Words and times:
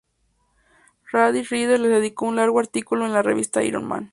Peary 1.11 1.43
Reader 1.43 1.79
les 1.79 1.91
dedicó 1.91 2.25
un 2.25 2.37
largo 2.37 2.57
artículo 2.59 3.05
en 3.05 3.13
la 3.13 3.21
revista 3.21 3.61
Iron 3.61 3.85
Man. 3.85 4.09